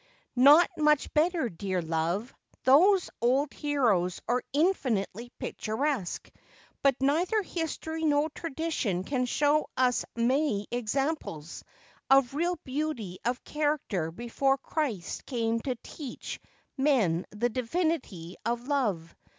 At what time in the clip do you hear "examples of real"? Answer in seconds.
10.71-12.55